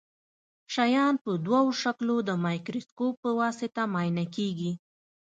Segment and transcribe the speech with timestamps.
[0.73, 4.71] شیان په دوه شکلو د مایکروسکوپ په واسطه معاینه کیږي.